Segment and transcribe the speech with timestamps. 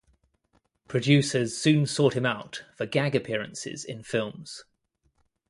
[0.87, 4.63] Producers soon sought him out for gag appearances in films.